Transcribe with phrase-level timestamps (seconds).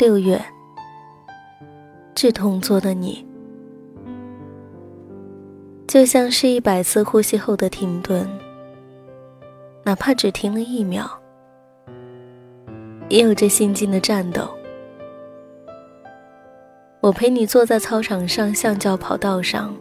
[0.00, 0.42] 六月，
[2.14, 3.22] 志同桌的你，
[5.86, 8.26] 就像是一百次呼吸后的停顿，
[9.84, 11.06] 哪怕只停了一秒，
[13.10, 14.48] 也有着心惊的战斗。
[17.02, 19.76] 我陪你坐在操场上橡胶跑道上，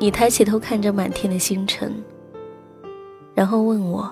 [0.00, 1.92] 你抬起头看着满天的星辰，
[3.34, 4.10] 然后问我：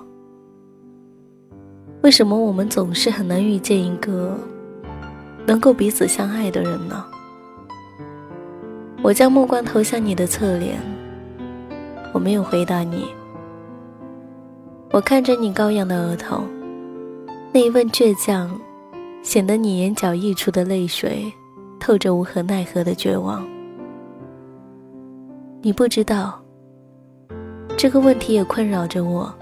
[2.02, 4.36] 为什么我们总是很难遇见一个
[5.46, 7.04] 能够彼此相爱的人呢？
[9.02, 10.78] 我将目光投向你的侧脸，
[12.12, 13.06] 我没有回答你。
[14.90, 16.42] 我看着你高扬的额头，
[17.52, 18.60] 那一份倔强，
[19.22, 21.32] 显得你眼角溢出的泪水。
[21.80, 23.44] 透着无可奈何的绝望。
[25.60, 26.40] 你不知道，
[27.76, 29.34] 这个问题也困扰着我。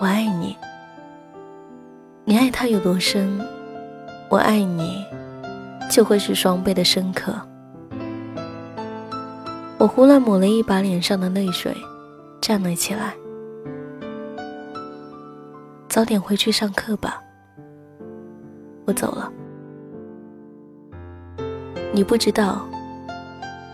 [0.00, 0.56] 我爱你，
[2.24, 3.40] 你爱他有多深，
[4.36, 5.02] 我爱你
[5.90, 7.34] 就会是双倍的深刻。
[9.78, 11.74] 我胡乱抹了一把脸上的泪水，
[12.38, 13.14] 站了起来。
[15.88, 17.18] 早点回去上课吧，
[18.84, 19.32] 我走了。
[21.94, 22.60] 你不知道，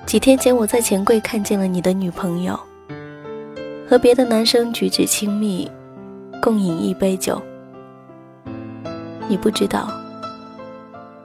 [0.06, 2.56] 几天前我在钱柜看见了你的女朋友，
[3.90, 5.68] 和别的男生举止亲密，
[6.40, 7.42] 共饮一杯酒。
[9.26, 9.90] 你不知道，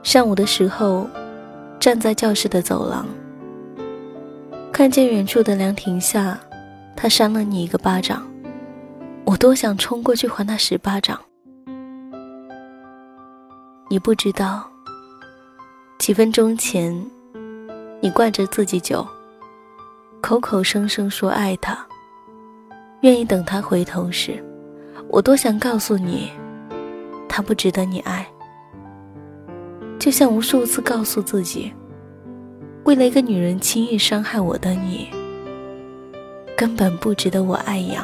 [0.02, 1.06] 上午的时候，
[1.78, 3.06] 站在教室的走廊，
[4.72, 6.38] 看见远处的凉亭下，
[6.96, 8.26] 他扇了你一个巴掌，
[9.24, 11.20] 我多想冲过去还他十巴掌。
[13.90, 14.68] 你不知道。
[15.98, 16.94] 几分钟前，
[18.00, 19.06] 你灌着自己酒，
[20.22, 21.76] 口口声声说爱他，
[23.00, 24.42] 愿意等他回头时，
[25.08, 26.30] 我多想告诉你，
[27.28, 28.26] 他不值得你爱。
[30.08, 31.70] 就像无数次告诉自己，
[32.84, 35.10] 为了一个女人轻易伤害我的你，
[36.56, 38.02] 根本不值得我爱养。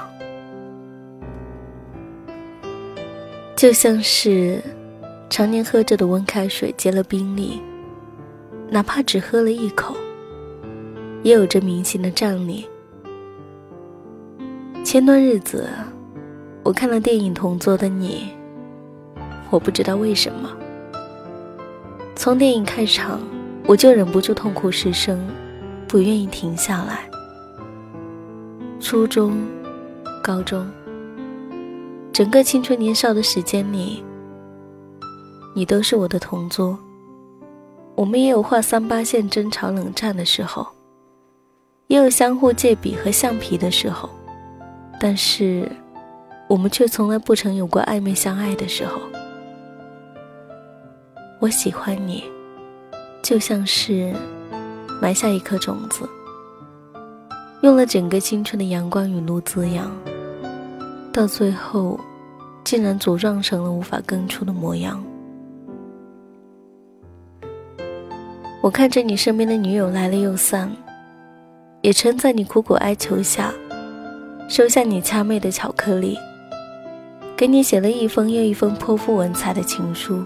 [3.56, 4.62] 就像是
[5.31, 7.59] 常年喝着的温开水结了冰粒。
[8.69, 9.97] 哪怕只喝了一口，
[11.22, 12.69] 也有着明星的战力。
[14.84, 15.70] 前段日子，
[16.62, 18.28] 我看了电影《同桌的你》，
[19.48, 20.54] 我不知道为什么，
[22.24, 23.20] 从电影开场
[23.66, 25.28] 我就忍不住痛哭失声，
[25.86, 27.06] 不愿意停下来。
[28.80, 29.36] 初中、
[30.22, 30.66] 高中，
[32.14, 34.02] 整个青春年少的时间里，
[35.54, 36.78] 你都是我的同桌。
[37.94, 40.66] 我们也有画三八线、争吵冷战的时候，
[41.88, 44.08] 也有相互借笔和橡皮的时候，
[44.98, 45.70] 但是，
[46.48, 48.98] 我们却从来不曾有过暧昧相爱的时候。
[51.40, 52.24] 我喜欢你，
[53.22, 54.14] 就像是
[55.00, 56.08] 埋下一颗种子，
[57.60, 59.90] 用了整个青春的阳光雨露滋养，
[61.12, 62.00] 到最后，
[62.64, 65.04] 竟然茁壮成了无法根除的模样。
[68.62, 70.74] 我看着你身边的女友来了又散，
[71.82, 73.52] 也曾在你苦苦哀求下，
[74.48, 76.16] 收下你掐妹的巧克力，
[77.36, 80.24] 给你写了一封又一封泼妇文采的情书。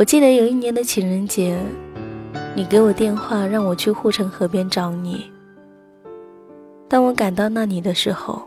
[0.00, 1.60] 我记得有一年的情人节，
[2.56, 5.30] 你给我电话让我去护城河边找你。
[6.88, 8.40] 当我赶到那里的时候，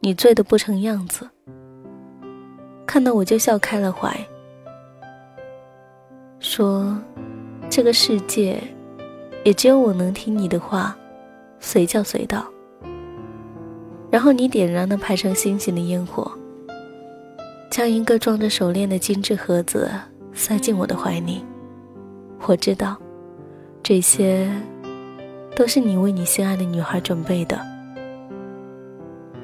[0.00, 1.30] 你醉得不成样子，
[2.84, 4.18] 看到我就笑开了怀。
[6.40, 6.98] 说
[7.70, 8.60] ：“这个世界，
[9.44, 10.96] 也只有我能听你的话，
[11.60, 12.44] 随叫随到。”
[14.10, 16.28] 然后你点燃了排成星星的烟火，
[17.70, 19.88] 将一个装着手链的精致盒子
[20.36, 21.44] 塞进我的怀里。
[22.46, 22.96] 我知道，
[23.82, 24.48] 这些
[25.56, 27.58] 都是你为你心爱的女孩准备的。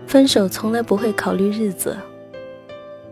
[0.06, 1.96] 分手从来不会考虑日子。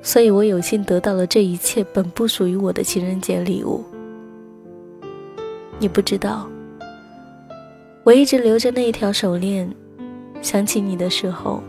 [0.03, 3.85] 所以我有幸得到了这一切本不属于我的情人节礼物。
[5.79, 6.49] 你不知道，
[8.03, 9.71] 我一直留着那一条手链，
[10.41, 11.63] 想起你的时候，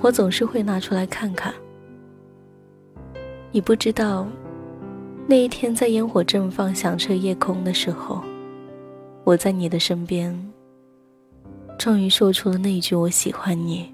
[0.00, 1.54] 我总是会拿出来看看。
[3.52, 4.26] 你不知道，
[5.32, 8.20] 那一天在烟火正放、响彻夜空的时候，
[9.24, 10.52] 我在你的身边，
[11.78, 13.90] 终于说出了那一句“我喜欢你”。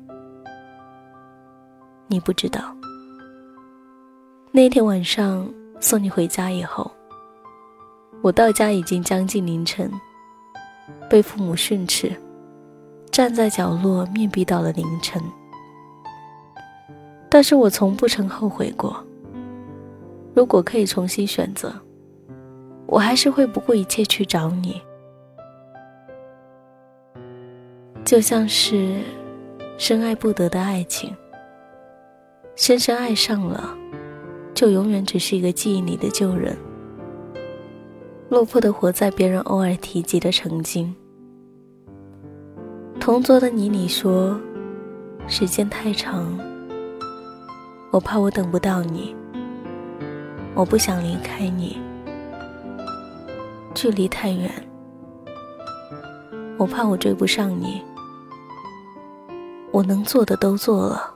[2.08, 2.74] 你不知道。
[4.50, 5.48] 那天晚上
[5.78, 6.90] 送你回家以后，
[8.20, 9.88] 我到家已经将近凌晨，
[11.08, 12.10] 被父母训斥，
[13.12, 15.22] 站在角落面壁到了凌晨。
[17.28, 19.00] 但是我从不曾后悔过，
[20.38, 21.74] 如果可以重新选择，
[22.86, 24.80] 我还是会不顾一切去找你。
[28.04, 29.00] 就像是
[29.78, 31.12] 深爱不得的爱情，
[32.54, 33.76] 深深爱上了，
[34.54, 36.56] 就永远只是一个记忆里的旧人，
[38.28, 40.94] 落魄的活在别人偶尔提及的曾经。
[43.00, 44.40] 同桌的你，你说
[45.26, 46.38] 时间太长，
[47.90, 49.16] 我怕我等不到你，
[50.58, 51.78] 我不想离开你，
[53.76, 54.50] 距离太远，
[56.58, 57.80] 我怕我追不上你。
[59.70, 61.14] 我能做的都做了，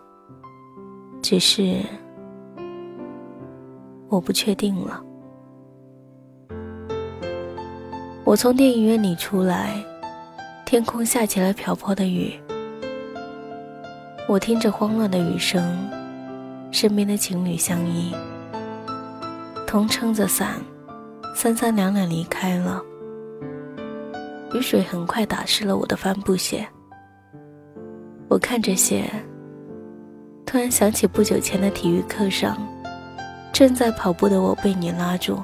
[1.21, 1.81] 只是
[4.09, 5.03] 我不确定了。
[8.23, 9.85] 我从电影院里出来，
[10.65, 12.41] 天空下起了瓢泼的雨。
[14.29, 15.77] 我听着慌乱的雨声，
[16.71, 18.15] 身边的情侣相依，
[19.73, 20.61] 同撑着伞，
[21.35, 22.83] 三三两两离开了。
[24.53, 26.69] 雨水很快打湿了我的帆布鞋。
[28.29, 29.11] 我看着鞋，
[30.45, 32.55] 突然想起不久前的体育课上，
[33.51, 35.43] 正在跑步的我被你拉住，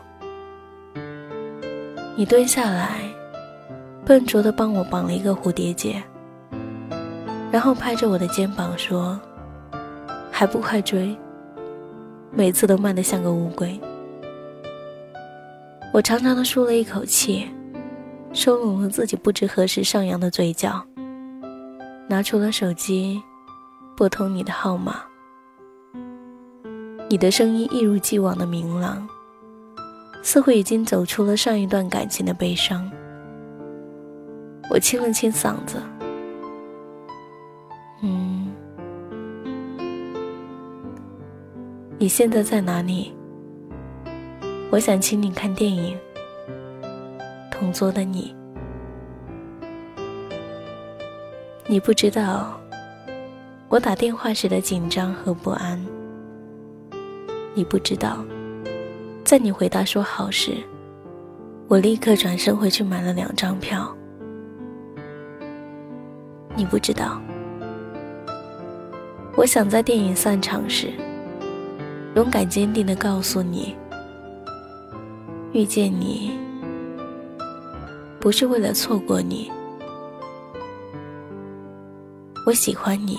[2.14, 3.00] 你蹲下来，
[4.04, 6.02] 笨拙的帮我绑了一个蝴蝶结，
[7.50, 9.18] 然后拍着我的肩膀说
[10.30, 11.16] ：“还不快追！
[12.30, 13.80] 每次都慢得像个乌龟。”
[15.92, 17.48] 我长长的舒了一口气，
[18.32, 20.84] 收拢了自己不知何时上扬的嘴角。
[22.08, 23.20] 拿出了手机，
[23.96, 25.02] 拨通你的号码。
[27.10, 29.06] 你的声音一如既往的明朗，
[30.22, 32.90] 似乎已经走出了上一段感情的悲伤。
[34.70, 35.82] 我清了清嗓子，
[38.02, 38.52] 嗯，
[41.98, 43.12] 你现在在哪里？
[44.70, 45.96] 我想请你看电影。
[47.50, 48.34] 同桌的你。
[51.66, 52.58] 你不知道
[53.68, 55.82] 我打电话时的紧张和不安。
[57.54, 58.24] 你不知道，
[59.24, 60.52] 在你回答说好时，
[61.66, 63.94] 我立刻转身回去买了两张票。
[66.54, 67.20] 你不知道，
[69.34, 70.92] 我想在电影散场时，
[72.14, 73.74] 勇敢坚定的告诉你，
[75.58, 76.38] 遇见你
[78.20, 79.50] 不是为了错过你。
[82.46, 83.18] 我喜欢你，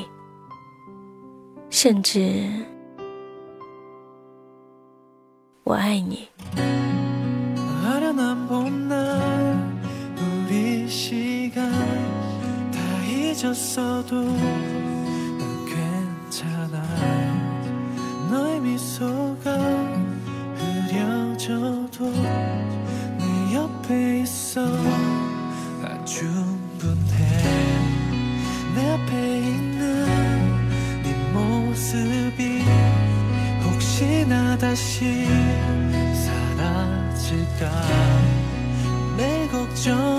[1.69, 2.49] 甚至
[5.65, 6.29] 我爱你。
[23.89, 24.61] 앞에 있어.
[25.81, 27.17] 난 충분해.
[28.75, 30.05] 내 앞에 있는
[31.01, 32.63] 네 모습이
[33.63, 35.25] 혹시나 다시
[36.23, 37.71] 사라질까?
[39.17, 40.18] 내 걱정